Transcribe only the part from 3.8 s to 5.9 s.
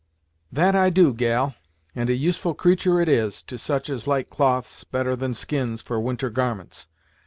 as like cloths better than skins